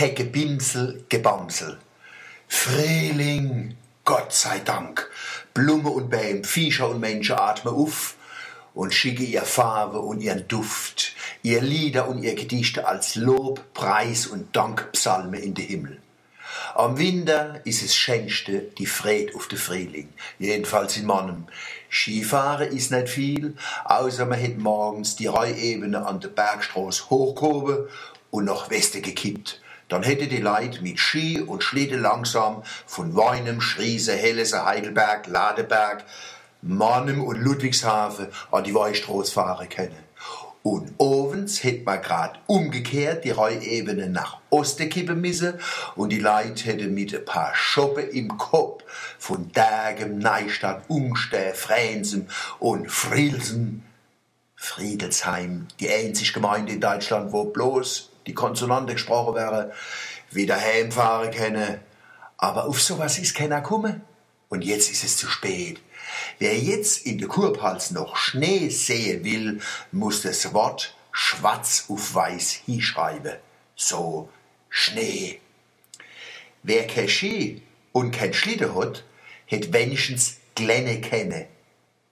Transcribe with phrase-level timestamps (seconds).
[0.00, 1.76] kecke Bimsel, Gebamsel.
[2.48, 3.76] Frühling,
[4.06, 5.10] Gott sei Dank.
[5.52, 8.14] Blume und Bäum, Viecher und Menschen atmen auf
[8.72, 14.26] und schicke ihr Farbe und ihren Duft, ihr Lieder und ihr Gedichte als Lob, Preis
[14.26, 15.98] und Dankpsalme in den Himmel.
[16.74, 20.08] Am Winter ist es schönste die Fred auf den Frühling,
[20.38, 21.44] jedenfalls in Mannem.
[21.90, 23.54] Skifahren ist nicht viel,
[23.84, 27.86] außer man hat morgens die Reuebene an der Bergstraße hochgehoben
[28.30, 29.60] und nach Westen gekippt.
[29.90, 36.04] Dann hätte die Leute mit Ski und Schlitten langsam von Weinem, Schriese, Hellese, Heidelberg, Ladeberg,
[36.62, 40.10] Mannem und Ludwigshafen an die Weichstraße fahren können.
[40.62, 45.54] Und ovens hätt man grad umgekehrt die Reuebene nach Osten kippen müssen
[45.96, 48.84] und die Leute hätten mit ein paar Schoppen im Kopf
[49.18, 53.84] von Dagem, Neustadt, Umsteh, Fränsen und Frielsen,
[54.54, 59.72] Friedelsheim, die einzige Gemeinde in Deutschland, wo bloß die Konsonante gesprochen wäre,
[60.30, 61.80] wieder heimfahren können.
[62.36, 64.02] Aber auf sowas ist keiner gekommen.
[64.48, 65.80] Und jetzt ist es zu spät.
[66.38, 69.60] Wer jetzt in der Kurpals noch Schnee sehen will,
[69.92, 73.34] muss das Wort schwarz auf weiß hinschreiben.
[73.76, 74.28] So
[74.68, 75.40] Schnee.
[76.62, 77.62] Wer kein Ski
[77.92, 79.04] und kein Schlitten hat,
[79.50, 81.46] hat wenigstens Glenne kennen.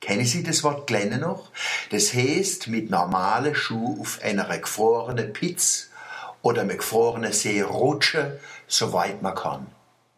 [0.00, 1.52] Kennen Sie das Wort Glenne noch?
[1.90, 5.90] Das heißt, mit normalen Schuh auf einer gefrorenen Pitz
[6.42, 8.32] oder mit gefrorenen See rutschen,
[8.66, 9.66] soweit man kann.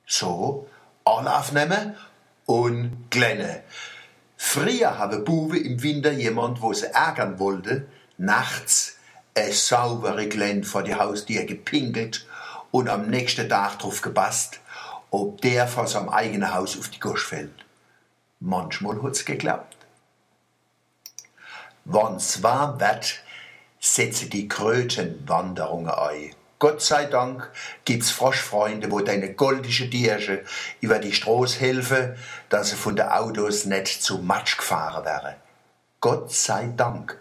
[0.06, 0.68] So,
[1.04, 1.94] alle aufnehmen
[2.46, 3.62] und Glenne.
[4.36, 7.86] Früher habe Buwe im Winter jemand, wo sie ärgern wollte,
[8.18, 8.96] nachts
[9.34, 12.26] eine saubere Glenn vor die Haustür gepinkelt
[12.70, 14.60] und am nächsten Tag drauf gepasst,
[15.10, 17.64] ob der vor seinem eigenen Haus auf die Gosch fällt.
[18.40, 19.76] Manchmal hat's geklappt.
[21.84, 23.23] Wann's warm wird,
[23.84, 26.34] setze die Krötenwanderungen ein.
[26.58, 27.50] Gott sei Dank
[27.84, 30.42] gibt's Froschfreunde, wo deine goldische Diersche
[30.80, 32.14] über die Straße helfen,
[32.48, 35.34] dass sie von den Autos nicht zu Matsch gefahren wären.
[36.00, 37.18] Gott sei Dank.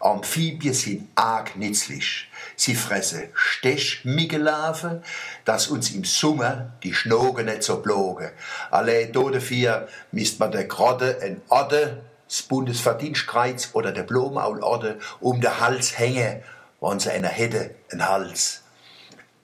[0.00, 2.30] Amphibien sind arg nützlich.
[2.54, 5.02] Sie fressen Stechmiggellarven,
[5.44, 8.30] dass uns im Sommer die Schnogen nicht so blogen.
[8.70, 15.60] Allein dafür misst man der gerade ein Orde, das Bundesverdienstkreuz oder der Blomaulorde um den
[15.60, 16.42] Hals hängen,
[16.80, 18.62] wenn sie einer hätte, einen Hals.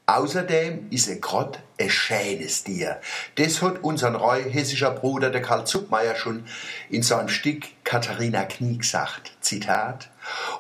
[0.06, 3.00] Außerdem ist er grad ein schönes Tier.
[3.36, 6.44] Das hat unser hessischer Bruder, der Karl Zuckmeier, schon
[6.90, 9.32] in seinem Stück Katharina Knie gesagt.
[9.40, 10.10] Zitat.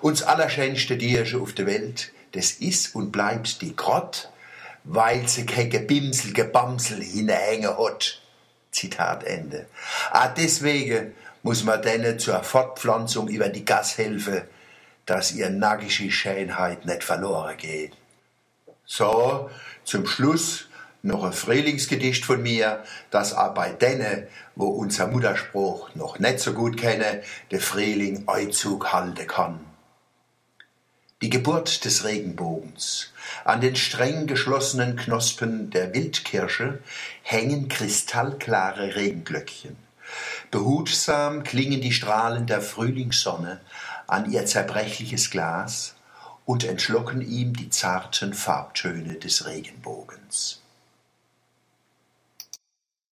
[0.00, 4.30] Uns allerschönste Tierche auf der Welt, das ist und bleibt die Grott,
[4.84, 8.20] weil sie kein Gebimsel, Gebamsel hinhängen hat.
[8.70, 9.66] Zitat Ende.
[10.12, 14.42] Ah, deswegen muss man denen zur Fortpflanzung über die Gas helfen,
[15.06, 17.92] dass ihr nagische Schönheit nicht verloren geht.
[18.84, 19.50] So,
[19.84, 20.68] zum Schluss
[21.02, 26.52] noch ein Frühlingsgedicht von mir, das auch bei denen, wo unser Mutterspruch noch nicht so
[26.52, 27.20] gut kennen,
[27.50, 29.60] der Frühling Einzug halten kann.
[31.20, 33.12] Die Geburt des Regenbogens.
[33.44, 36.80] An den streng geschlossenen Knospen der Wildkirsche
[37.22, 39.76] hängen kristallklare Regenglöckchen.
[40.50, 43.60] Behutsam klingen die Strahlen der Frühlingssonne
[44.06, 45.94] an ihr zerbrechliches Glas
[46.44, 50.61] und entschlocken ihm die zarten Farbtöne des Regenbogens.